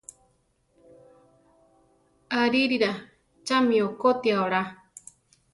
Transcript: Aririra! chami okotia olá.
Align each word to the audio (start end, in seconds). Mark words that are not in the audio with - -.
Aririra! 2.39 2.91
chami 3.47 3.77
okotia 3.87 4.35
olá. 4.45 4.63